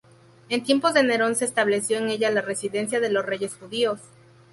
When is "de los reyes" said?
2.99-3.53